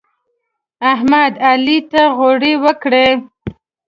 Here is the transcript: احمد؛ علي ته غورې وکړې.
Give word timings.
احمد؛ 0.91 1.33
علي 1.47 1.77
ته 1.91 2.01
غورې 2.17 2.53
وکړې. 2.63 3.07